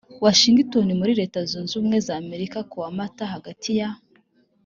washingitoni 0.23 0.91
muri 0.99 1.13
leta 1.21 1.39
zunze 1.49 1.71
ubumwe 1.73 1.97
za 2.07 2.13
amerika 2.23 2.57
kuwa 2.71 2.89
mata 2.97 3.23
hagati 3.33 3.71
ya 3.79 3.89